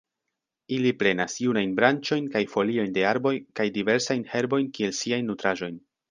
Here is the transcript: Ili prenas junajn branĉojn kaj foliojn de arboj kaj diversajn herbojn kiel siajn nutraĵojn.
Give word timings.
Ili 0.75 0.91
prenas 1.01 1.33
junajn 1.41 1.75
branĉojn 1.79 2.29
kaj 2.35 2.41
foliojn 2.53 2.95
de 2.95 3.03
arboj 3.09 3.33
kaj 3.59 3.67
diversajn 3.75 4.23
herbojn 4.31 4.71
kiel 4.79 4.97
siajn 5.01 5.29
nutraĵojn. 5.33 5.77